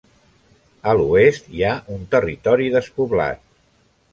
[0.91, 3.45] A l'oest hi ha un territori despoblat.